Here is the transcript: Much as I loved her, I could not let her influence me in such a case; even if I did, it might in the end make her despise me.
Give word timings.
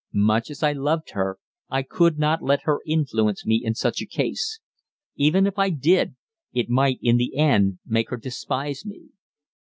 Much 0.15 0.49
as 0.49 0.63
I 0.63 0.71
loved 0.73 1.11
her, 1.11 1.37
I 1.69 1.83
could 1.83 2.17
not 2.17 2.41
let 2.41 2.63
her 2.63 2.79
influence 2.87 3.45
me 3.45 3.61
in 3.63 3.75
such 3.75 4.01
a 4.01 4.07
case; 4.07 4.59
even 5.15 5.45
if 5.45 5.59
I 5.59 5.69
did, 5.69 6.15
it 6.53 6.69
might 6.69 6.97
in 7.03 7.17
the 7.17 7.37
end 7.37 7.77
make 7.85 8.09
her 8.09 8.17
despise 8.17 8.83
me. 8.83 9.09